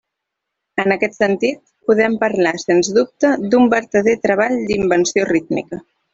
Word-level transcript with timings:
En 0.83 0.93
aquest 0.95 1.17
sentit, 1.23 1.59
podem 1.91 2.15
parlar 2.23 2.53
sens 2.63 2.89
dubte 2.97 3.31
d'un 3.53 3.69
vertader 3.75 4.17
treball 4.25 4.59
d'invenció 4.73 5.29
rítmica. 5.33 5.83